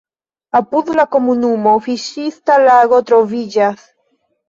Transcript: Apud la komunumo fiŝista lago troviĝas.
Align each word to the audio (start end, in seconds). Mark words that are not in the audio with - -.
Apud 0.59 0.89
la 1.01 1.05
komunumo 1.17 1.75
fiŝista 1.89 2.59
lago 2.67 3.07
troviĝas. 3.13 3.89